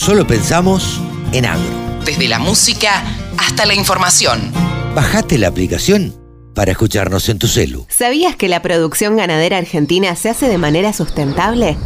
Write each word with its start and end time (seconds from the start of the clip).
solo 0.00 0.26
pensamos 0.26 0.98
en 1.34 1.44
agro. 1.44 2.00
Desde 2.06 2.26
la 2.26 2.38
música 2.38 3.04
hasta 3.36 3.66
la 3.66 3.74
información. 3.74 4.50
Bajate 4.94 5.36
la 5.36 5.48
aplicación 5.48 6.16
para 6.54 6.72
escucharnos 6.72 7.28
en 7.28 7.38
tu 7.38 7.46
celu. 7.46 7.86
¿Sabías 7.90 8.34
que 8.34 8.48
la 8.48 8.62
producción 8.62 9.18
ganadera 9.18 9.58
argentina 9.58 10.16
se 10.16 10.30
hace 10.30 10.48
de 10.48 10.56
manera 10.56 10.94
sustentable? 10.94 11.76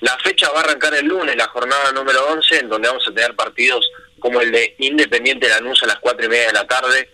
la 0.00 0.16
fecha 0.18 0.50
va 0.50 0.60
a 0.60 0.64
arrancar 0.64 0.94
el 0.94 1.06
lunes, 1.06 1.36
la 1.36 1.48
jornada 1.48 1.90
número 1.92 2.26
11, 2.28 2.58
en 2.60 2.68
donde 2.68 2.88
vamos 2.88 3.06
a 3.08 3.14
tener 3.14 3.34
partidos 3.34 3.90
como 4.26 4.40
el 4.40 4.50
de 4.50 4.74
Independiente 4.80 5.48
Lanús 5.48 5.80
a 5.84 5.86
las 5.86 6.00
4 6.00 6.26
y 6.26 6.28
media 6.28 6.48
de 6.48 6.52
la 6.54 6.66
tarde, 6.66 7.08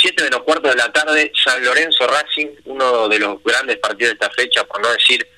7 0.00 0.24
menos 0.24 0.44
cuarto 0.44 0.70
de 0.70 0.76
la 0.76 0.90
tarde, 0.90 1.30
San 1.34 1.62
Lorenzo 1.62 2.06
Racing, 2.06 2.46
uno 2.64 3.06
de 3.06 3.18
los 3.18 3.42
grandes 3.44 3.76
partidos 3.76 4.12
de 4.12 4.24
esta 4.24 4.30
fecha, 4.30 4.64
por 4.64 4.80
no 4.80 4.90
decir 4.90 5.28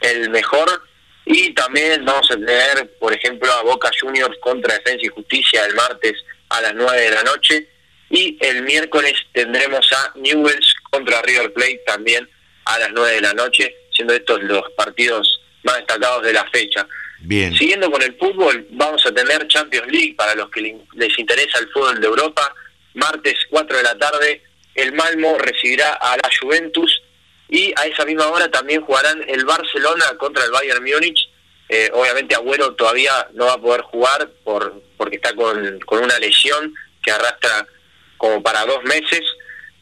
el 0.00 0.30
mejor, 0.30 0.84
y 1.24 1.52
también 1.54 2.04
vamos 2.04 2.30
a 2.30 2.34
tener, 2.34 2.96
por 3.00 3.12
ejemplo, 3.12 3.52
a 3.52 3.62
Boca 3.62 3.90
Juniors 4.00 4.38
contra 4.40 4.74
Defensa 4.74 5.06
y 5.06 5.08
Justicia 5.08 5.66
el 5.66 5.74
martes 5.74 6.14
a 6.50 6.60
las 6.60 6.72
9 6.72 7.00
de 7.00 7.10
la 7.10 7.22
noche, 7.24 7.68
y 8.10 8.38
el 8.40 8.62
miércoles 8.62 9.14
tendremos 9.32 9.92
a 9.92 10.12
Newells 10.14 10.72
contra 10.88 11.20
River 11.22 11.52
Plate 11.52 11.82
también 11.84 12.30
a 12.64 12.78
las 12.78 12.90
9 12.92 13.12
de 13.12 13.20
la 13.22 13.34
noche, 13.34 13.74
siendo 13.90 14.14
estos 14.14 14.40
los 14.44 14.70
partidos 14.76 15.40
más 15.64 15.78
destacados 15.78 16.22
de 16.22 16.32
la 16.32 16.48
fecha. 16.50 16.86
Siguiendo 17.56 17.90
con 17.90 18.02
el 18.02 18.16
fútbol, 18.16 18.66
vamos 18.70 19.04
a 19.04 19.12
tener 19.12 19.46
Champions 19.48 19.90
League 19.90 20.14
para 20.16 20.34
los 20.34 20.50
que 20.50 20.76
les 20.94 21.18
interesa 21.18 21.58
el 21.58 21.68
fútbol 21.70 22.00
de 22.00 22.06
Europa. 22.06 22.54
Martes 22.94 23.34
4 23.50 23.76
de 23.76 23.82
la 23.82 23.98
tarde, 23.98 24.42
el 24.74 24.92
Malmo 24.92 25.36
recibirá 25.38 25.94
a 25.94 26.16
la 26.16 26.30
Juventus 26.40 27.02
y 27.48 27.72
a 27.76 27.86
esa 27.86 28.04
misma 28.04 28.28
hora 28.28 28.50
también 28.50 28.82
jugarán 28.82 29.22
el 29.28 29.44
Barcelona 29.44 30.04
contra 30.18 30.44
el 30.44 30.50
Bayern 30.50 30.84
Múnich. 30.84 31.28
Eh, 31.68 31.90
obviamente 31.92 32.34
Agüero 32.34 32.74
todavía 32.74 33.28
no 33.34 33.46
va 33.46 33.54
a 33.54 33.60
poder 33.60 33.82
jugar 33.82 34.30
por 34.44 34.80
porque 34.96 35.16
está 35.16 35.34
con, 35.34 35.80
con 35.80 36.02
una 36.02 36.18
lesión 36.18 36.74
que 37.02 37.10
arrastra 37.10 37.66
como 38.16 38.42
para 38.42 38.64
dos 38.64 38.82
meses. 38.84 39.22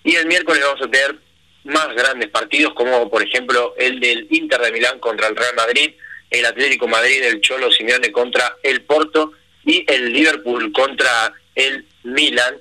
Y 0.03 0.17
el 0.17 0.27
miércoles 0.27 0.63
vamos 0.63 0.83
a 0.83 0.91
tener 0.91 1.17
más 1.65 1.89
grandes 1.95 2.29
partidos, 2.29 2.75
como 2.75 3.11
por 3.11 3.23
ejemplo 3.23 3.75
el 3.79 4.01
del 4.01 4.27
Inter 4.31 4.61
de 4.61 4.73
Milán 4.73 4.99
contra 4.99 5.29
el 5.29 5.37
Real 5.37 5.55
Madrid, 5.57 5.95
el 6.31 6.47
Atlético 6.47 6.89
Madrid 6.89 7.21
del 7.21 7.41
Cholo 7.41 7.71
Simeone 7.71 8.11
contra 8.13 8.57
el 8.63 8.83
Porto 8.83 9.33
y 9.65 9.85
el 9.89 10.13
Liverpool 10.13 10.73
contra 10.73 11.33
el 11.55 11.87
Milan. 12.05 12.57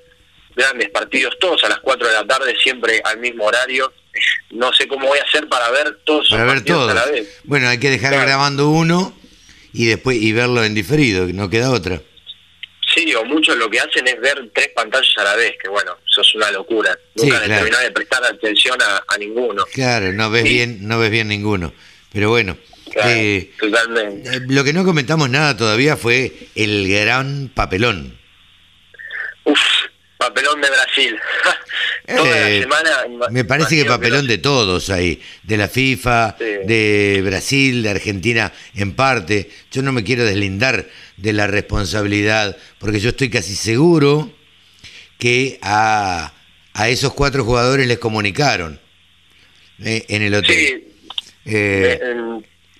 Grandes 0.55 0.89
partidos, 0.91 1.35
todos 1.39 1.63
a 1.63 1.69
las 1.69 1.79
4 1.79 2.07
de 2.07 2.13
la 2.13 2.27
tarde, 2.27 2.55
siempre 2.61 3.01
al 3.03 3.17
mismo 3.17 3.45
horario. 3.45 3.91
No 4.51 4.71
sé 4.71 4.87
cómo 4.87 5.07
voy 5.07 5.17
a 5.17 5.23
hacer 5.23 5.49
para 5.49 5.71
ver 5.71 5.97
todos 6.03 6.29
para 6.29 6.45
ver 6.45 6.63
todos. 6.63 6.91
a 6.91 6.93
la 6.93 7.05
vez. 7.05 7.39
Bueno, 7.43 7.67
hay 7.67 7.79
que 7.79 7.89
dejar 7.89 8.13
grabando 8.13 8.69
uno 8.69 9.17
y 9.73 9.87
después 9.87 10.21
y 10.21 10.31
verlo 10.31 10.63
en 10.63 10.75
diferido, 10.75 11.25
no 11.33 11.49
queda 11.49 11.71
otra. 11.71 11.99
Sí, 12.93 13.13
o 13.15 13.25
muchos 13.25 13.57
lo 13.57 13.69
que 13.69 13.79
hacen 13.79 14.07
es 14.07 14.19
ver 14.21 14.51
tres 14.53 14.69
pantallas 14.75 15.17
a 15.17 15.23
la 15.23 15.35
vez, 15.35 15.55
que 15.61 15.67
bueno, 15.67 15.97
eso 16.07 16.21
es 16.21 16.35
una 16.35 16.51
locura. 16.51 16.95
Nunca 17.15 17.41
sí, 17.43 17.49
de 17.49 17.91
prestar 17.91 18.23
atención 18.23 18.77
a, 18.81 19.17
ninguno. 19.17 19.65
Claro, 19.73 20.13
no 20.13 20.29
ves 20.29 20.43
bien, 20.43 20.87
no 20.87 20.99
ves 20.99 21.09
bien 21.09 21.27
ninguno. 21.27 21.73
Pero 22.11 22.29
bueno, 22.29 22.55
eh, 22.95 23.51
totalmente. 23.59 24.29
Eh, 24.29 24.41
lo 24.47 24.63
que 24.63 24.73
no 24.73 24.83
comentamos 24.83 25.29
nada 25.29 25.55
todavía 25.57 25.97
fue 25.97 26.31
el 26.55 26.87
gran 26.89 27.49
papelón. 27.53 28.17
Uf, 29.43 29.59
papelón 30.17 30.61
de 30.61 30.69
Brasil. 30.69 31.19
Toda 32.07 32.29
la 32.29 32.49
eh, 32.49 32.61
semana. 32.61 33.29
Me 33.31 33.45
parece 33.45 33.77
que 33.77 33.85
papelón 33.85 34.27
de 34.27 34.37
todos 34.37 34.89
ahí, 34.89 35.21
de 35.43 35.55
la 35.55 35.69
FIFA, 35.69 36.35
de 36.37 37.21
Brasil, 37.23 37.81
de 37.81 37.89
Argentina 37.89 38.51
en 38.75 38.93
parte. 38.93 39.49
Yo 39.71 39.81
no 39.81 39.93
me 39.93 40.03
quiero 40.03 40.25
deslindar 40.25 40.85
de 41.15 41.33
la 41.33 41.47
responsabilidad, 41.47 42.57
porque 42.77 42.99
yo 42.99 43.09
estoy 43.09 43.29
casi 43.29 43.55
seguro 43.55 44.33
que 45.17 45.59
a, 45.61 46.33
a 46.73 46.89
esos 46.89 47.13
cuatro 47.13 47.45
jugadores 47.45 47.87
les 47.87 47.99
comunicaron 47.99 48.81
eh, 49.83 50.05
en 50.09 50.21
el 50.21 50.35
hotel. 50.35 50.87
Eh, 51.45 51.99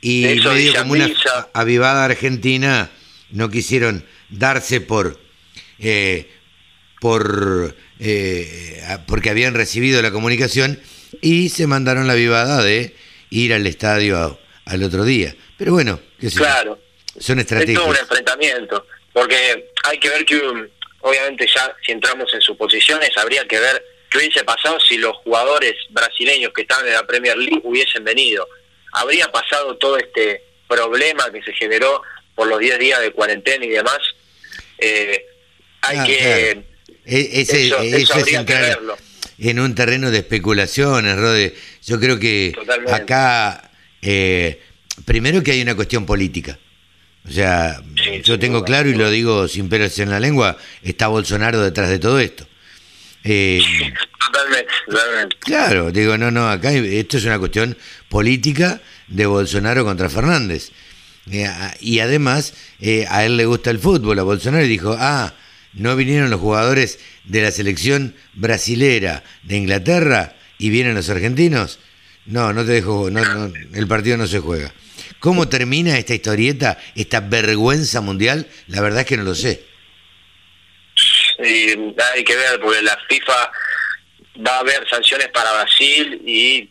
y 0.03 0.40
medio 0.44 0.75
como 0.75 0.94
una 0.94 1.09
avivada 1.53 2.06
argentina 2.06 2.91
no 3.31 3.50
quisieron 3.50 4.06
darse 4.30 4.81
por 4.81 5.19
eh, 5.80 6.30
por 7.00 7.75
porque 9.08 9.30
habían 9.30 9.53
recibido 9.53 10.02
la 10.02 10.12
comunicación 10.12 10.80
y 11.22 11.50
se 11.50 11.68
mandaron 11.68 12.08
la 12.08 12.14
avivada 12.14 12.62
de 12.62 12.96
ir 13.30 13.53
al 13.53 13.66
estadio 13.66 14.40
al 14.66 14.84
otro 14.84 15.03
día. 15.03 15.36
Pero 15.58 15.72
bueno, 15.72 16.00
qué 16.20 16.30
sé 16.30 16.40
claro. 16.40 16.80
Son 17.20 17.40
estrategias. 17.40 17.78
Es 17.78 17.84
todo 17.84 17.91
un 17.91 17.97
enfrentamiento, 17.97 18.88
porque 19.12 19.70
hay 19.84 20.00
que 20.00 20.09
ver 20.09 20.25
que, 20.25 20.41
obviamente, 21.02 21.47
ya 21.47 21.75
si 21.85 21.91
entramos 21.91 22.34
en 22.34 22.41
suposiciones, 22.41 23.12
habría 23.18 23.46
que 23.47 23.59
ver 23.59 23.84
qué 24.09 24.18
hubiese 24.18 24.44
pasado 24.44 24.80
si 24.80 24.97
los 24.97 25.16
jugadores 25.18 25.75
brasileños 25.90 26.52
que 26.53 26.64
estaban 26.64 26.88
en 26.88 26.94
la 26.94 27.06
Premier 27.06 27.38
League 27.38 27.62
hubiesen 27.64 28.03
venido. 28.03 28.47
¿Habría 28.94 29.31
pasado 29.31 29.78
todo 29.78 29.98
este 29.98 30.42
problema 30.68 31.31
que 31.31 31.42
se 31.42 31.54
generó 31.54 32.02
por 32.36 32.48
los 32.48 32.59
10 32.59 32.80
días 32.80 33.02
de 33.02 33.12
cuarentena 33.12 33.66
y 33.66 33.70
demás? 33.70 34.00
Eh, 34.78 35.26
hay 35.81 35.98
ah, 35.98 36.04
que... 36.06 36.50
E-, 37.06 37.42
ese, 37.42 37.68
eso, 37.68 38.18
es 38.18 38.34
entrar 38.34 38.80
en 39.40 39.59
un 39.59 39.76
terreno 39.76 40.12
de 40.12 40.20
especulaciones, 40.20 41.18
Rode. 41.18 41.56
Yo 41.86 42.00
creo 42.00 42.20
que 42.20 42.53
acá, 42.92 43.72
eh, 44.02 44.62
primero 45.06 45.44
que 45.44 45.52
hay 45.52 45.62
una 45.62 45.76
cuestión 45.76 46.06
política. 46.06 46.59
O 47.28 47.32
sea, 47.32 47.82
yo 48.24 48.38
tengo 48.38 48.64
claro 48.64 48.90
y 48.90 48.96
lo 48.96 49.09
digo 49.09 49.48
sin 49.48 49.70
pelos 49.70 49.98
en 50.00 50.09
la 50.09 50.20
lengua, 50.20 50.58
está 50.82 51.08
Bolsonaro 51.08 51.62
detrás 51.62 51.90
de 51.90 52.00
todo 52.00 52.20
esto. 52.20 52.48
Eh, 53.23 53.61
totalmente, 54.19 54.72
totalmente. 54.85 55.38
Claro, 55.39 55.91
digo, 55.91 56.17
no, 56.17 56.31
no, 56.31 56.50
acá 56.50 56.72
esto 56.72 57.17
es 57.17 57.25
una 57.25 57.39
cuestión 57.39 57.78
política 58.09 58.81
de 59.08 59.25
Bolsonaro 59.25 59.85
contra 59.85 60.09
Fernández. 60.09 60.72
Eh, 61.31 61.49
y 61.79 61.99
además, 61.99 62.53
eh, 62.79 63.05
a 63.09 63.25
él 63.25 63.37
le 63.37 63.46
gusta 63.46 63.72
el 63.72 63.79
fútbol, 63.79 64.20
a 64.20 64.23
Bolsonaro, 64.23 64.66
y 64.66 64.70
dijo, 64.70 64.96
ah, 64.99 65.34
no 65.73 65.96
vinieron 65.96 66.29
los 66.29 66.41
jugadores 66.41 66.99
de 67.23 67.41
la 67.41 67.52
selección 67.52 68.16
brasilera 68.34 69.23
de 69.43 69.58
Inglaterra 69.58 70.35
y 70.58 70.69
vienen 70.69 70.96
los 70.96 71.09
argentinos. 71.09 71.79
No, 72.26 72.53
no 72.53 72.66
te 72.66 72.73
dejo, 72.73 73.09
no, 73.09 73.23
no, 73.23 73.53
el 73.73 73.87
partido 73.87 74.17
no 74.17 74.28
se 74.28 74.40
juega. 74.40 74.73
¿Cómo 75.19 75.47
termina 75.47 75.97
esta 75.97 76.14
historieta, 76.14 76.78
esta 76.96 77.22
vergüenza 77.22 78.02
mundial? 78.02 78.47
La 78.67 78.81
verdad 78.81 79.02
es 79.02 79.05
que 79.05 79.17
no 79.17 79.23
lo 79.23 79.35
sé. 79.35 79.66
Sí, 81.38 81.94
hay 82.14 82.24
que 82.24 82.35
ver, 82.35 82.59
porque 82.59 82.82
la 82.82 82.97
FIFA 83.08 83.52
va 84.46 84.56
a 84.56 84.59
haber 84.59 84.88
sanciones 84.90 85.30
para 85.30 85.52
Brasil 85.53 86.22
y 86.26 86.70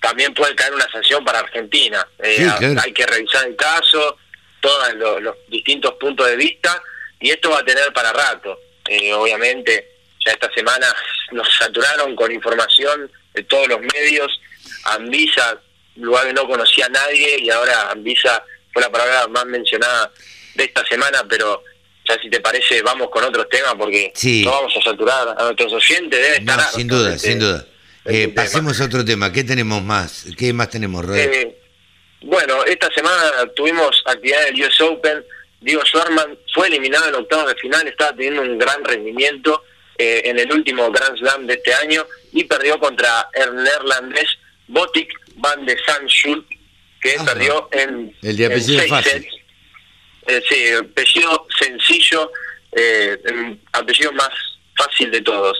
también 0.00 0.34
puede 0.34 0.54
caer 0.54 0.74
una 0.74 0.90
sanción 0.90 1.24
para 1.24 1.40
Argentina. 1.40 2.06
Eh, 2.22 2.46
hay 2.82 2.92
que 2.92 3.06
revisar 3.06 3.46
el 3.46 3.56
caso, 3.56 4.16
todos 4.60 4.94
los, 5.20 5.36
distintos 5.48 5.94
puntos 5.94 6.26
de 6.26 6.36
vista, 6.36 6.82
y 7.20 7.30
esto 7.30 7.50
va 7.50 7.60
a 7.60 7.64
tener 7.64 7.92
para 7.92 8.12
rato. 8.12 8.58
Eh, 8.88 9.12
obviamente, 9.12 9.88
ya 10.24 10.32
esta 10.32 10.52
semana 10.52 10.86
nos 11.32 11.48
saturaron 11.56 12.14
con 12.14 12.30
información 12.30 13.10
de 13.34 13.42
todos 13.44 13.68
los 13.68 13.80
medios 13.80 14.40
Anvisa, 14.84 15.60
lugar 15.96 16.26
que 16.26 16.32
no 16.32 16.46
conocía 16.46 16.86
a 16.86 16.90
nadie, 16.90 17.40
y 17.40 17.50
ahora 17.50 17.90
Anvisa 17.90 18.44
fue 18.72 18.82
la 18.82 18.90
palabra 18.90 19.26
más 19.28 19.46
mencionada 19.46 20.12
de 20.54 20.64
esta 20.64 20.86
semana, 20.86 21.24
pero 21.28 21.62
ya 22.08 22.18
si 22.20 22.30
te 22.30 22.40
parece, 22.40 22.82
vamos 22.82 23.08
con 23.10 23.24
otros 23.24 23.48
temas 23.48 23.74
porque 23.76 24.12
no 24.44 24.50
vamos 24.50 24.72
a 24.76 24.82
saturar 24.82 25.34
a 25.38 25.44
nuestros 25.44 25.72
oyentes, 25.72 26.20
debe 26.20 26.36
estar... 26.38 26.60
sin 26.70 26.88
duda, 26.88 27.18
sin 27.18 27.38
duda. 27.38 27.66
Eh, 28.04 28.28
pasemos 28.28 28.80
a 28.80 28.84
otro 28.84 29.04
tema, 29.04 29.32
¿qué 29.32 29.42
tenemos 29.42 29.82
más? 29.82 30.26
¿Qué 30.36 30.52
más 30.52 30.70
tenemos, 30.70 31.04
eh, 31.14 31.58
bueno, 32.22 32.64
esta 32.64 32.88
semana 32.92 33.46
tuvimos 33.54 34.02
actividad 34.06 34.44
del 34.46 34.62
US 34.62 34.80
Open, 34.80 35.24
Diego 35.60 35.82
Schwarman 35.84 36.38
fue 36.54 36.68
eliminado 36.68 37.08
en 37.08 37.14
octavos 37.14 37.48
de 37.48 37.54
final, 37.56 37.86
estaba 37.86 38.12
teniendo 38.12 38.42
un 38.42 38.58
gran 38.58 38.84
rendimiento 38.84 39.62
eh, 39.98 40.22
en 40.24 40.38
el 40.38 40.52
último 40.52 40.90
Grand 40.90 41.16
Slam 41.18 41.46
de 41.46 41.54
este 41.54 41.74
año 41.74 42.06
y 42.32 42.44
perdió 42.44 42.78
contra 42.78 43.28
el 43.32 43.54
neerlandés 43.56 44.28
Botic 44.68 45.08
van 45.36 45.64
de 45.66 45.76
Sanschul, 45.84 46.46
que 47.00 47.16
perdió 47.24 47.68
en, 47.72 48.14
el 48.22 48.36
de 48.36 48.46
apellido 48.46 48.82
fácil. 48.88 49.26
Eh, 50.26 50.42
sí, 50.48 50.70
apellido 50.72 51.46
sencillo, 51.58 52.32
eh, 52.72 53.18
apellido 53.72 54.12
más 54.12 54.30
fácil 54.76 55.10
de 55.10 55.20
todos. 55.22 55.56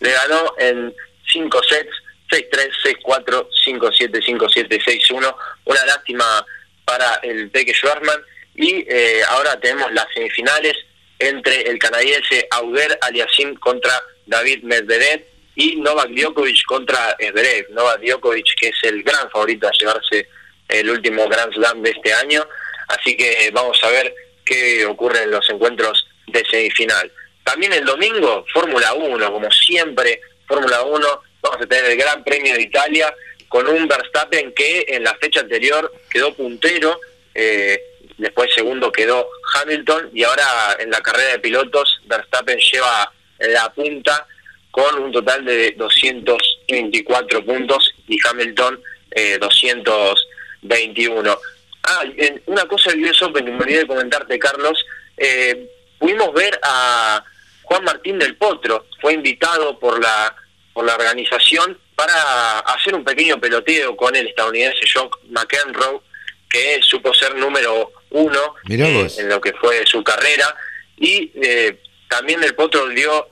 Le 0.00 0.12
ganó 0.12 0.54
en 0.58 0.94
5 1.32 1.62
sets, 1.62 1.92
6-3, 2.30 2.70
6-4, 3.04 3.48
5-7, 3.66 4.22
5-7, 4.22 4.82
6-1. 4.84 5.36
Una 5.64 5.84
lástima 5.86 6.46
para 6.84 7.14
el 7.22 7.50
Peque 7.50 7.74
Schwarzman. 7.74 8.20
Y 8.54 8.84
eh, 8.88 9.22
ahora 9.28 9.58
tenemos 9.60 9.92
las 9.92 10.06
semifinales 10.12 10.76
entre 11.18 11.62
el 11.62 11.78
canadiense 11.78 12.46
Auger 12.50 12.98
Aliasim 13.02 13.54
contra 13.56 13.92
David 14.26 14.62
Medvedev 14.62 15.24
y 15.54 15.76
Novak 15.76 16.10
Djokovic 16.10 16.64
contra 16.66 17.16
Zverev. 17.18 17.70
Novak 17.70 18.00
Djokovic, 18.00 18.54
que 18.56 18.68
es 18.68 18.78
el 18.82 19.02
gran 19.02 19.30
favorito 19.30 19.68
a 19.68 19.72
llevarse 19.78 20.28
el 20.68 20.90
último 20.90 21.28
Grand 21.28 21.52
Slam 21.52 21.82
de 21.82 21.90
este 21.90 22.12
año. 22.14 22.46
Así 22.90 23.16
que 23.16 23.50
vamos 23.52 23.82
a 23.82 23.90
ver 23.90 24.14
qué 24.44 24.84
ocurre 24.86 25.22
en 25.22 25.30
los 25.30 25.48
encuentros 25.48 26.06
de 26.26 26.44
semifinal. 26.44 27.10
También 27.44 27.72
el 27.72 27.84
domingo, 27.84 28.44
Fórmula 28.52 28.94
1, 28.94 29.32
como 29.32 29.50
siempre, 29.50 30.20
Fórmula 30.46 30.82
1, 30.82 31.22
vamos 31.42 31.62
a 31.62 31.66
tener 31.66 31.92
el 31.92 31.96
Gran 31.96 32.22
Premio 32.24 32.54
de 32.54 32.62
Italia 32.62 33.14
con 33.48 33.66
un 33.68 33.88
Verstappen 33.88 34.52
que 34.52 34.84
en 34.88 35.04
la 35.04 35.14
fecha 35.14 35.40
anterior 35.40 35.92
quedó 36.08 36.34
puntero, 36.34 37.00
eh, 37.34 37.80
después 38.18 38.52
segundo 38.54 38.92
quedó 38.92 39.28
Hamilton 39.54 40.10
y 40.12 40.22
ahora 40.22 40.76
en 40.78 40.90
la 40.90 41.00
carrera 41.00 41.32
de 41.32 41.38
pilotos 41.38 42.00
Verstappen 42.04 42.58
lleva 42.58 43.12
la 43.38 43.72
punta 43.72 44.26
con 44.70 45.02
un 45.02 45.10
total 45.10 45.44
de 45.44 45.72
224 45.72 47.44
puntos 47.44 47.94
y 48.06 48.18
Hamilton 48.24 48.80
eh, 49.10 49.38
221. 49.40 51.38
Ah, 51.82 52.04
una 52.46 52.66
cosa 52.66 52.90
del 52.90 53.04
US 53.04 53.22
Open 53.22 53.44
que 53.44 53.50
me 53.50 53.58
olvidé 53.58 53.78
de 53.80 53.86
comentarte, 53.86 54.38
Carlos. 54.38 54.84
Eh, 55.16 55.68
pudimos 55.98 56.32
ver 56.34 56.58
a 56.62 57.24
Juan 57.62 57.84
Martín 57.84 58.18
del 58.18 58.36
Potro, 58.36 58.86
fue 59.00 59.14
invitado 59.14 59.78
por 59.78 60.00
la 60.00 60.34
por 60.72 60.84
la 60.84 60.94
organización 60.94 61.76
para 61.96 62.60
hacer 62.60 62.94
un 62.94 63.04
pequeño 63.04 63.40
peloteo 63.40 63.96
con 63.96 64.14
el 64.14 64.28
estadounidense 64.28 64.86
John 64.92 65.10
McEnroe, 65.30 66.00
que 66.48 66.78
supo 66.82 67.12
ser 67.12 67.34
número 67.34 67.92
uno 68.10 68.54
eh, 68.68 69.08
en 69.18 69.28
lo 69.28 69.40
que 69.40 69.52
fue 69.54 69.84
su 69.84 70.02
carrera. 70.04 70.54
Y 70.96 71.32
eh, 71.42 71.80
también 72.08 72.40
del 72.40 72.54
Potro 72.54 72.88
dio 72.88 73.28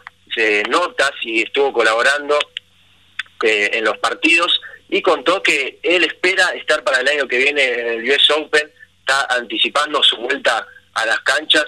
notas 0.69 1.11
y 1.23 1.43
estuvo 1.43 1.73
colaborando 1.73 2.39
en 3.43 3.85
los 3.85 3.99
partidos 3.99 4.61
y 4.89 5.03
contó 5.03 5.43
que 5.43 5.79
él 5.83 6.05
espera 6.05 6.49
estar 6.55 6.83
para 6.83 7.01
el 7.01 7.09
año 7.09 7.29
que 7.29 7.39
viene 7.39 7.63
en 7.63 7.87
el 7.89 8.11
US 8.11 8.31
Open, 8.31 8.71
está 9.01 9.27
anticipando 9.31 10.03
su 10.03 10.17
vuelta 10.17 10.67
a 10.95 11.07
las 11.07 11.21
canchas. 11.21 11.65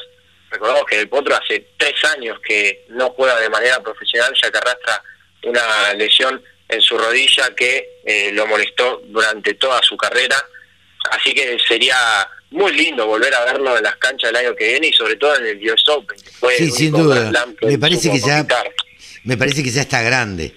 Recordamos 0.51 0.85
que 0.87 1.01
el 1.01 1.09
Potro 1.09 1.37
hace 1.37 1.69
tres 1.77 1.95
años 2.17 2.39
que 2.41 2.87
no 2.89 3.11
juega 3.11 3.39
de 3.39 3.51
manera 3.51 3.81
profesional, 3.83 4.33
ya 4.43 4.51
que 4.51 4.59
arrastra 4.59 5.03
una 5.45 5.95
lesión 5.95 6.43
en 6.69 6.81
su 6.81 6.97
rodilla 6.97 7.55
que 7.55 8.01
eh, 8.05 8.31
lo 8.33 8.47
molestó 8.47 9.03
durante 9.07 9.55
toda 9.55 9.81
su 9.83 9.97
carrera. 9.97 10.37
Así 11.11 11.35
que 11.35 11.59
sería 11.67 11.97
muy 12.51 12.73
lindo 12.73 13.07
volver 13.07 13.35
a 13.35 13.45
verlo 13.45 13.77
en 13.77 13.85
las 13.85 13.97
canchas 13.97 14.31
el 14.31 14.37
año 14.37 14.57
que 14.57 14.69
viene 14.69 14.89
y 14.89 14.93
sobre 14.93 15.17
todo 15.17 15.37
en 15.37 15.47
el 15.47 15.71
US 15.71 15.89
Open. 15.89 16.19
sí, 16.57 16.71
sin 16.71 16.93
duda. 16.93 17.31
Me 17.63 17.79
parece 17.79 18.11
que 18.11 18.19
ya 18.19 18.47
me 19.25 19.37
parece 19.37 19.63
que 19.63 19.71
ya 19.71 19.83
está 19.83 20.01
grande 20.03 20.55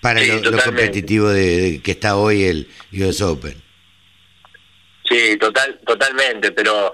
para 0.00 0.22
lo, 0.22 0.62
competitivo 0.62 1.28
de, 1.28 1.80
que 1.82 1.92
está 1.92 2.16
hoy 2.16 2.44
el 2.44 2.68
US 2.92 3.20
Open. 3.20 3.60
Sí, 5.08 5.36
total, 5.38 5.78
totalmente, 5.84 6.52
pero 6.52 6.92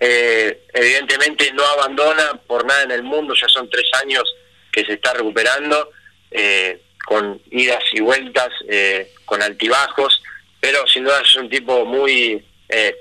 eh, 0.00 0.64
evidentemente 0.74 1.52
no 1.52 1.64
abandona 1.64 2.34
por 2.46 2.66
nada 2.66 2.82
en 2.82 2.90
el 2.90 3.02
mundo, 3.02 3.34
ya 3.34 3.48
son 3.48 3.70
tres 3.70 3.88
años 4.02 4.24
que 4.70 4.84
se 4.84 4.94
está 4.94 5.14
recuperando, 5.14 5.90
eh, 6.30 6.82
con 7.06 7.40
idas 7.50 7.82
y 7.92 8.00
vueltas, 8.00 8.48
eh, 8.68 9.12
con 9.24 9.42
altibajos, 9.42 10.22
pero 10.60 10.86
sin 10.86 11.04
duda 11.04 11.20
es 11.20 11.36
un 11.36 11.48
tipo 11.48 11.84
muy 11.84 12.44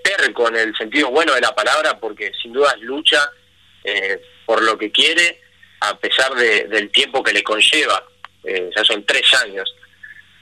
terco 0.03 0.50
en 0.50 0.57
el 0.57 0.75
sentido 0.75 1.12
bueno 1.12 1.33
de 1.33 1.39
la 1.39 1.56
palabra, 1.56 1.98
porque 1.98 2.33
sin 2.42 2.51
duda 2.51 2.75
lucha 2.81 3.31
por 4.45 4.62
lo 4.62 4.77
que 4.77 4.92
quiere, 4.92 5.39
a 5.80 5.98
pesar 5.98 6.36
del 6.36 6.89
tiempo 6.92 7.24
que 7.24 7.31
le 7.31 7.42
conlleva 7.42 8.03
eh, 8.43 8.69
ya 8.75 8.83
son 8.83 9.03
tres 9.05 9.33
años. 9.43 9.73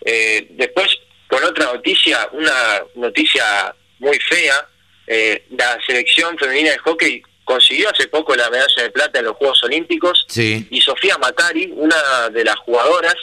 Eh, 0.06 0.48
después, 0.52 0.88
con 1.28 1.44
otra 1.44 1.66
noticia, 1.66 2.30
una 2.32 2.84
noticia 2.96 3.76
muy 4.00 4.18
fea, 4.20 4.68
eh, 5.08 5.46
la 5.52 5.78
selección 5.86 6.38
femenina 6.38 6.72
de 6.72 6.78
hockey 6.80 7.22
consiguió 7.44 7.90
hace 7.90 8.08
poco 8.08 8.36
la 8.36 8.50
medalla 8.50 8.84
de 8.84 8.92
plata 8.92 9.20
en 9.20 9.26
los 9.26 9.36
Juegos 9.36 9.64
Olímpicos 9.64 10.26
y 10.38 10.82
Sofía 10.82 11.18
Macari, 11.18 11.74
una 11.76 12.30
de 12.30 12.44
las 12.44 12.56
jugadoras, 12.58 13.16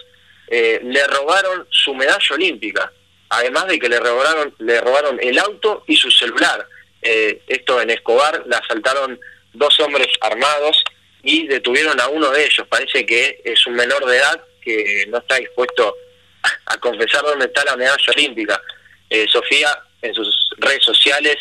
le 0.48 1.06
robaron 1.06 1.66
su 1.70 1.94
medalla 1.94 2.34
olímpica, 2.34 2.92
además 3.28 3.68
de 3.68 3.78
que 3.78 3.88
le 3.88 4.00
robaron, 4.00 4.52
le 4.58 4.80
robaron 4.80 5.18
el 5.22 5.38
auto 5.38 5.84
y 5.86 5.96
su 5.96 6.10
celular. 6.10 6.66
esto 7.02 7.80
en 7.80 7.90
Escobar 7.90 8.42
la 8.46 8.58
asaltaron 8.58 9.18
dos 9.52 9.78
hombres 9.78 10.08
armados 10.20 10.82
y 11.22 11.46
detuvieron 11.46 12.00
a 12.00 12.08
uno 12.08 12.30
de 12.30 12.44
ellos. 12.44 12.66
Parece 12.68 13.06
que 13.06 13.40
es 13.44 13.64
un 13.66 13.74
menor 13.74 14.04
de 14.06 14.16
edad 14.16 14.42
que 14.66 15.06
no 15.08 15.18
está 15.18 15.36
dispuesto 15.36 15.94
a 16.66 16.76
confesar 16.78 17.22
dónde 17.22 17.46
está 17.46 17.64
la 17.64 17.76
medalla 17.76 18.12
olímpica. 18.14 18.60
Eh, 19.08 19.26
Sofía 19.30 19.68
en 20.02 20.12
sus 20.12 20.50
redes 20.58 20.82
sociales 20.84 21.36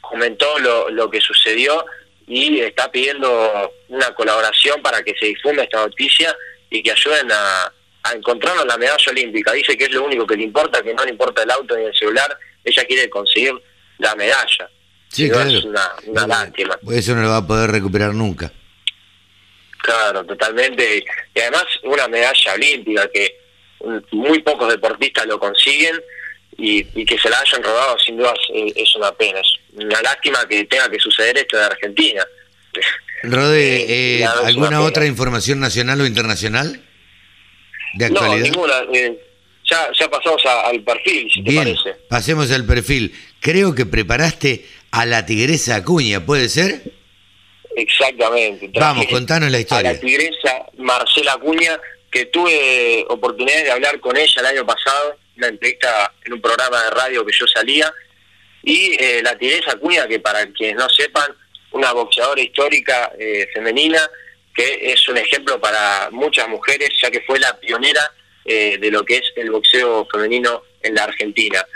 comentó 0.00 0.58
lo, 0.58 0.90
lo 0.90 1.08
que 1.08 1.20
sucedió 1.20 1.86
y 2.26 2.58
está 2.60 2.90
pidiendo 2.90 3.72
una 3.88 4.12
colaboración 4.14 4.82
para 4.82 5.02
que 5.02 5.14
se 5.18 5.26
difunda 5.26 5.62
esta 5.62 5.78
noticia 5.78 6.36
y 6.70 6.82
que 6.82 6.90
ayuden 6.90 7.30
a, 7.30 7.72
a 8.02 8.12
encontrar 8.12 8.56
la 8.66 8.76
medalla 8.76 9.10
olímpica. 9.10 9.52
Dice 9.52 9.76
que 9.76 9.84
es 9.84 9.92
lo 9.92 10.04
único 10.04 10.26
que 10.26 10.36
le 10.36 10.42
importa, 10.42 10.82
que 10.82 10.94
no 10.94 11.04
le 11.04 11.10
importa 11.10 11.42
el 11.44 11.50
auto 11.52 11.76
ni 11.76 11.84
el 11.84 11.94
celular, 11.94 12.36
ella 12.64 12.84
quiere 12.84 13.08
conseguir 13.08 13.52
la 13.98 14.14
medalla. 14.16 14.68
Sí, 15.08 15.30
claro. 15.30 15.48
Es 15.48 15.64
una, 15.64 15.92
una 16.06 16.26
lástima. 16.26 16.76
Eso 16.90 17.14
no 17.14 17.22
lo 17.22 17.28
va 17.28 17.36
a 17.36 17.46
poder 17.46 17.70
recuperar 17.70 18.12
nunca. 18.14 18.50
Claro, 19.84 20.24
totalmente. 20.24 21.04
Y 21.34 21.40
además 21.40 21.64
una 21.82 22.08
medalla 22.08 22.54
olímpica 22.54 23.06
que 23.12 23.36
muy 24.12 24.40
pocos 24.40 24.70
deportistas 24.70 25.26
lo 25.26 25.38
consiguen 25.38 26.00
y, 26.56 26.84
que 27.04 27.18
se 27.18 27.28
la 27.28 27.38
hayan 27.38 27.62
robado 27.62 27.98
sin 27.98 28.16
duda 28.16 28.32
es, 28.54 28.96
una 28.96 29.12
pena. 29.12 29.40
Es 29.40 29.58
una 29.74 30.00
lástima 30.00 30.46
que 30.48 30.64
tenga 30.64 30.88
que 30.88 30.98
suceder 30.98 31.36
esto 31.36 31.58
en 31.58 31.64
Argentina. 31.64 32.24
Rode, 33.24 33.76
eh, 33.76 34.20
eh, 34.20 34.24
¿alguna 34.24 34.80
otra 34.80 35.04
información 35.04 35.60
nacional 35.60 36.00
o 36.00 36.06
internacional 36.06 36.82
de 37.94 38.04
actualidad? 38.06 38.38
No, 38.38 38.44
ninguna. 38.44 38.74
Eh, 38.94 39.18
ya, 39.68 39.88
ya 39.98 40.10
pasamos 40.10 40.42
al 40.46 40.82
perfil, 40.82 41.30
si 41.30 41.44
te 41.44 41.54
parece. 41.56 41.94
Pasemos 42.08 42.50
al 42.52 42.64
perfil. 42.64 43.14
Creo 43.40 43.74
que 43.74 43.84
preparaste 43.84 44.64
a 44.92 45.04
la 45.04 45.26
tigresa 45.26 45.76
Acuña, 45.76 46.24
¿puede 46.24 46.48
ser? 46.48 46.82
Exactamente. 47.76 48.70
Vamos, 48.78 49.06
contanos 49.06 49.50
la 49.50 49.60
historia. 49.60 49.90
A 49.90 49.92
la 49.94 50.00
tigresa 50.00 50.66
Marcela 50.78 51.32
Acuña, 51.32 51.78
que 52.10 52.26
tuve 52.26 53.04
oportunidad 53.08 53.64
de 53.64 53.70
hablar 53.70 53.98
con 54.00 54.16
ella 54.16 54.40
el 54.40 54.46
año 54.46 54.66
pasado, 54.66 55.18
una 55.36 55.48
entrevista 55.48 56.12
en 56.24 56.34
un 56.34 56.40
programa 56.40 56.82
de 56.84 56.90
radio 56.90 57.26
que 57.26 57.32
yo 57.36 57.46
salía, 57.46 57.92
y 58.62 58.96
eh, 58.98 59.20
la 59.22 59.36
tigresa 59.36 59.72
Acuña, 59.72 60.06
que 60.06 60.20
para 60.20 60.46
quienes 60.52 60.76
no 60.76 60.88
sepan, 60.88 61.34
una 61.72 61.92
boxeadora 61.92 62.40
histórica 62.40 63.12
eh, 63.18 63.48
femenina, 63.52 64.00
que 64.54 64.92
es 64.92 65.08
un 65.08 65.18
ejemplo 65.18 65.60
para 65.60 66.08
muchas 66.12 66.48
mujeres, 66.48 66.90
ya 67.02 67.10
que 67.10 67.20
fue 67.22 67.40
la 67.40 67.58
pionera 67.58 68.12
eh, 68.44 68.78
de 68.78 68.90
lo 68.90 69.04
que 69.04 69.16
es 69.16 69.32
el 69.36 69.50
boxeo 69.50 70.06
femenino 70.10 70.62
en 70.82 70.94
la 70.94 71.04
Argentina. 71.04 71.66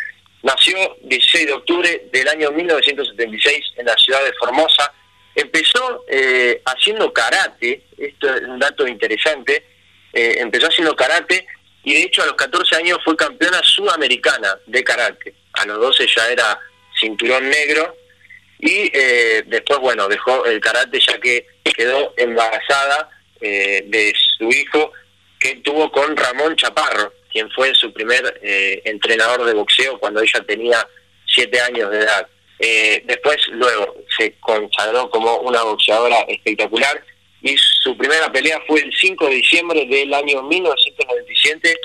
Nació 0.42 0.96
16 1.02 1.46
de 1.46 1.52
octubre 1.52 2.08
del 2.12 2.28
año 2.28 2.52
1976 2.52 3.72
en 3.78 3.86
la 3.86 3.96
ciudad 3.96 4.24
de 4.24 4.32
Formosa, 4.34 4.92
Empezó 5.34 6.04
eh, 6.08 6.62
haciendo 6.64 7.12
karate, 7.12 7.84
esto 7.96 8.34
es 8.34 8.42
un 8.42 8.58
dato 8.58 8.86
interesante, 8.86 9.64
eh, 10.12 10.36
empezó 10.38 10.66
haciendo 10.66 10.96
karate 10.96 11.46
y 11.84 11.94
de 11.94 12.02
hecho 12.02 12.22
a 12.22 12.26
los 12.26 12.34
14 12.34 12.76
años 12.76 12.98
fue 13.04 13.16
campeona 13.16 13.60
sudamericana 13.62 14.58
de 14.66 14.82
karate. 14.82 15.34
A 15.52 15.66
los 15.66 15.78
12 15.78 16.06
ya 16.06 16.28
era 16.28 16.58
cinturón 16.98 17.48
negro 17.48 17.96
y 18.58 18.90
eh, 18.92 19.44
después, 19.46 19.78
bueno, 19.78 20.08
dejó 20.08 20.44
el 20.46 20.60
karate 20.60 20.98
ya 21.00 21.18
que 21.20 21.46
quedó 21.76 22.14
embarazada 22.16 23.10
eh, 23.40 23.84
de 23.86 24.12
su 24.36 24.48
hijo 24.48 24.92
que 25.38 25.56
tuvo 25.56 25.92
con 25.92 26.16
Ramón 26.16 26.56
Chaparro, 26.56 27.12
quien 27.30 27.48
fue 27.52 27.72
su 27.74 27.92
primer 27.92 28.40
entrenador 28.42 29.44
de 29.44 29.52
boxeo 29.52 30.00
cuando 30.00 30.20
ella 30.20 30.42
tenía 30.44 30.84
siete 31.26 31.60
años 31.60 31.90
de 31.92 31.98
edad. 32.00 32.26
Después, 32.58 33.36
luego, 33.48 33.94
se 34.16 34.34
consagró 34.40 35.10
como 35.10 35.38
una 35.38 35.62
boxeadora 35.62 36.20
espectacular 36.28 37.04
y 37.42 37.56
su 37.56 37.96
primera 37.96 38.30
pelea 38.32 38.60
fue 38.66 38.80
el 38.80 38.92
5 38.92 39.28
de 39.28 39.34
diciembre 39.36 39.86
del 39.86 40.12
año 40.12 40.42
1997 40.42 41.76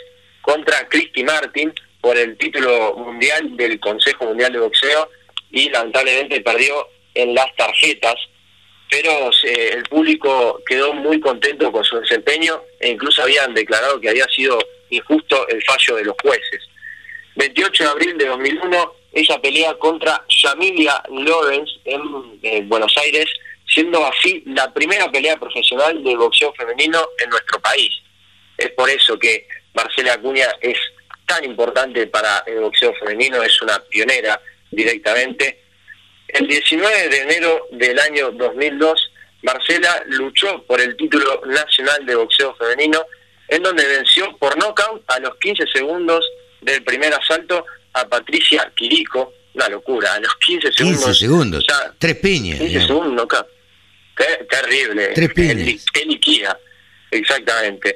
contra 0.41 0.87
Christy 0.89 1.23
Martin 1.23 1.73
por 2.01 2.17
el 2.17 2.37
título 2.37 2.95
mundial 2.95 3.55
del 3.55 3.79
Consejo 3.79 4.25
Mundial 4.25 4.51
de 4.51 4.59
Boxeo 4.59 5.09
y 5.51 5.69
lamentablemente 5.69 6.41
perdió 6.41 6.87
en 7.13 7.35
las 7.35 7.55
tarjetas, 7.55 8.15
pero 8.89 9.29
eh, 9.45 9.69
el 9.73 9.83
público 9.83 10.61
quedó 10.65 10.93
muy 10.93 11.19
contento 11.19 11.71
con 11.71 11.83
su 11.83 11.99
desempeño 11.99 12.61
e 12.79 12.89
incluso 12.89 13.21
habían 13.21 13.53
declarado 13.53 14.01
que 14.01 14.09
había 14.09 14.25
sido 14.25 14.59
injusto 14.89 15.47
el 15.47 15.63
fallo 15.63 15.95
de 15.95 16.05
los 16.05 16.15
jueces. 16.21 16.61
28 17.35 17.83
de 17.83 17.89
abril 17.89 18.17
de 18.17 18.25
2001, 18.25 18.93
ella 19.13 19.39
pelea 19.39 19.75
contra 19.75 20.25
Yamilia 20.27 21.01
Lawrence 21.09 21.71
en 21.85 22.67
Buenos 22.67 22.93
Aires, 22.97 23.25
siendo 23.67 24.03
así 24.05 24.43
la 24.47 24.73
primera 24.73 25.09
pelea 25.11 25.37
profesional 25.37 26.03
de 26.03 26.15
boxeo 26.15 26.53
femenino 26.53 26.99
en 27.19 27.29
nuestro 27.29 27.59
país. 27.61 27.91
Es 28.57 28.69
por 28.71 28.89
eso 28.89 29.17
que 29.17 29.47
Marcela 29.73 30.13
Acuña 30.13 30.47
es 30.61 30.77
tan 31.27 31.45
importante 31.45 32.07
para 32.07 32.43
el 32.47 32.59
boxeo 32.59 32.93
femenino, 32.95 33.41
es 33.43 33.61
una 33.61 33.79
pionera 33.89 34.39
directamente. 34.71 35.63
El 36.27 36.47
19 36.47 37.09
de 37.09 37.17
enero 37.21 37.67
del 37.71 37.99
año 37.99 38.31
2002, 38.31 39.11
Marcela 39.43 40.03
luchó 40.07 40.63
por 40.63 40.81
el 40.81 40.95
título 40.97 41.41
nacional 41.45 42.05
de 42.05 42.15
boxeo 42.15 42.55
femenino, 42.55 43.05
en 43.47 43.61
donde 43.61 43.85
venció 43.85 44.35
por 44.37 44.57
nocaut 44.57 45.03
a 45.07 45.19
los 45.19 45.35
15 45.37 45.67
segundos 45.67 46.25
del 46.61 46.83
primer 46.83 47.13
asalto 47.13 47.65
a 47.93 48.07
Patricia 48.07 48.71
Quirico. 48.75 49.33
Una 49.53 49.69
locura, 49.69 50.15
a 50.15 50.19
los 50.19 50.35
15 50.37 50.71
segundos. 50.71 51.03
15 51.05 51.19
segundos. 51.19 51.67
Tres 51.99 52.15
piñas. 52.15 52.59
15 52.59 52.87
segundos 52.87 53.13
nocaut. 53.13 53.47
terrible. 54.49 55.09
Tres 55.09 55.31
piñas. 55.33 56.57
exactamente. 57.11 57.95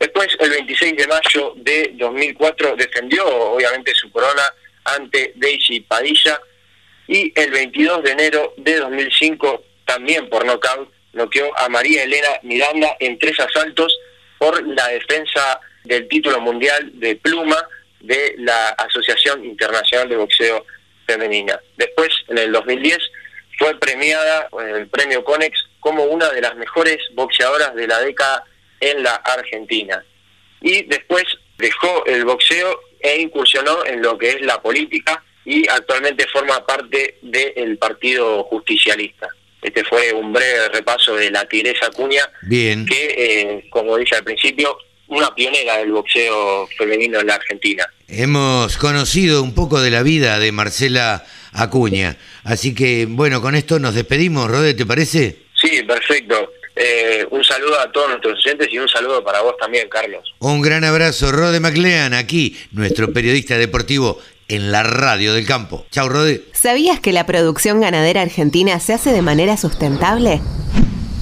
Después, 0.00 0.28
el 0.40 0.50
26 0.50 0.96
de 0.96 1.06
mayo 1.06 1.54
de 1.56 1.92
2004, 1.94 2.76
defendió 2.76 3.24
obviamente 3.26 3.94
su 3.94 4.10
corona 4.10 4.42
ante 4.84 5.32
Daisy 5.36 5.80
Padilla 5.80 6.40
y 7.08 7.32
el 7.34 7.50
22 7.50 8.02
de 8.02 8.10
enero 8.10 8.54
de 8.56 8.78
2005 8.78 9.64
también 9.84 10.28
por 10.28 10.44
nocaut 10.44 10.90
noqueó 11.12 11.56
a 11.58 11.68
María 11.68 12.04
Elena 12.04 12.28
Miranda 12.42 12.96
en 13.00 13.18
tres 13.18 13.38
asaltos 13.40 13.96
por 14.38 14.66
la 14.66 14.88
defensa 14.88 15.60
del 15.84 16.06
título 16.08 16.40
mundial 16.40 16.90
de 16.94 17.16
pluma 17.16 17.56
de 18.00 18.34
la 18.38 18.68
Asociación 18.70 19.44
Internacional 19.44 20.08
de 20.08 20.16
Boxeo 20.16 20.64
Femenina. 21.06 21.58
Después, 21.76 22.08
en 22.28 22.38
el 22.38 22.52
2010, 22.52 22.98
fue 23.58 23.78
premiada 23.78 24.48
con 24.48 24.68
el 24.68 24.86
premio 24.88 25.24
Conex 25.24 25.68
como 25.80 26.04
una 26.04 26.28
de 26.30 26.40
las 26.40 26.56
mejores 26.56 26.98
boxeadoras 27.14 27.74
de 27.74 27.86
la 27.86 28.00
década 28.00 28.44
en 28.80 29.02
la 29.02 29.14
Argentina. 29.14 30.04
Y 30.60 30.82
después 30.84 31.24
dejó 31.58 32.04
el 32.06 32.24
boxeo 32.24 32.80
e 33.00 33.20
incursionó 33.20 33.84
en 33.84 34.02
lo 34.02 34.18
que 34.18 34.30
es 34.30 34.40
la 34.42 34.60
política 34.60 35.22
y 35.44 35.66
actualmente 35.68 36.26
forma 36.26 36.66
parte 36.66 37.18
del 37.22 37.78
Partido 37.78 38.42
Justicialista. 38.44 39.28
Este 39.62 39.84
fue 39.84 40.12
un 40.12 40.32
breve 40.32 40.68
repaso 40.68 41.14
de 41.14 41.30
la 41.30 41.44
Tigresa 41.46 41.86
Acuña, 41.86 42.22
Bien. 42.42 42.84
que, 42.86 43.14
eh, 43.16 43.66
como 43.70 43.96
dije 43.96 44.16
al 44.16 44.24
principio, 44.24 44.76
una 45.08 45.34
pionera 45.34 45.78
del 45.78 45.92
boxeo 45.92 46.68
femenino 46.76 47.20
en 47.20 47.26
la 47.26 47.34
Argentina. 47.34 47.86
Hemos 48.08 48.76
conocido 48.76 49.42
un 49.42 49.54
poco 49.54 49.80
de 49.80 49.90
la 49.90 50.02
vida 50.02 50.38
de 50.38 50.52
Marcela 50.52 51.24
Acuña, 51.52 52.16
así 52.44 52.74
que 52.74 53.06
bueno, 53.08 53.40
con 53.40 53.54
esto 53.54 53.78
nos 53.78 53.94
despedimos, 53.94 54.50
Rode, 54.50 54.74
¿te 54.74 54.86
parece? 54.86 55.38
Sí, 55.54 55.82
perfecto. 55.82 56.52
Eh, 56.78 57.26
un 57.30 57.42
saludo 57.42 57.80
a 57.80 57.90
todos 57.90 58.10
nuestros 58.10 58.38
oyentes 58.44 58.68
y 58.70 58.78
un 58.78 58.86
saludo 58.86 59.24
para 59.24 59.40
vos 59.40 59.54
también, 59.58 59.88
Carlos. 59.88 60.34
Un 60.40 60.60
gran 60.60 60.84
abrazo, 60.84 61.32
Rode 61.32 61.58
MacLean, 61.58 62.12
aquí, 62.12 62.56
nuestro 62.72 63.12
periodista 63.12 63.56
deportivo 63.56 64.20
en 64.48 64.70
la 64.70 64.82
radio 64.82 65.32
del 65.32 65.46
campo. 65.46 65.86
Chau, 65.90 66.08
Rode. 66.08 66.44
¿Sabías 66.52 67.00
que 67.00 67.12
la 67.12 67.26
producción 67.26 67.80
ganadera 67.80 68.22
argentina 68.22 68.78
se 68.78 68.92
hace 68.92 69.12
de 69.12 69.22
manera 69.22 69.56
sustentable? 69.56 70.40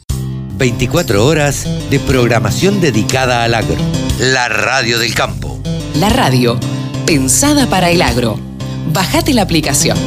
24 0.57 1.25
horas 1.25 1.65
de 1.89 2.01
programación 2.01 2.81
dedicada 2.81 3.45
al 3.45 3.53
agro. 3.53 3.77
La 4.19 4.49
radio 4.49 4.99
del 4.99 5.15
campo. 5.15 5.57
La 5.95 6.09
radio, 6.09 6.59
pensada 7.05 7.67
para 7.67 7.89
el 7.89 8.01
agro. 8.01 8.37
Bajate 8.93 9.33
la 9.33 9.41
aplicación. 9.41 9.97